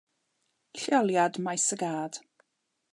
Lleoliad 0.81 1.33
maes 1.45 1.67
y 1.73 1.77
gad. 1.83 2.13